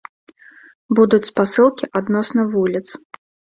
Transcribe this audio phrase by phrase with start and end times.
[0.99, 2.85] Будуць спасылкі адносна вуліц.